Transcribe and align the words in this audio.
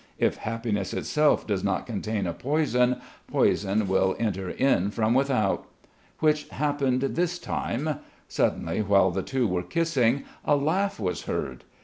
If 0.17 0.37
happiness 0.37 0.95
itself 0.95 1.45
does 1.45 1.63
not 1.63 1.85
contain 1.85 2.25
a 2.25 2.33
poison, 2.33 2.99
poison 3.27 3.87
will 3.87 4.15
enter 4.17 4.49
in 4.49 4.89
from 4.89 5.13
without. 5.13 5.67
Which 6.21 6.47
happened 6.49 7.01
this 7.01 7.37
time. 7.37 7.97
Suddenly, 8.27 8.81
while 8.81 9.11
the 9.11 9.21
two 9.21 9.47
were 9.47 9.61
kissing, 9.61 10.23
a 10.43 10.55
laugh 10.55 10.99
was 10.99 11.25
heard. 11.25 11.65